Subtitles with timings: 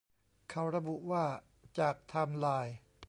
[0.51, 1.25] ข่าวระบุว่า
[1.79, 2.75] จากไทม์ไลน์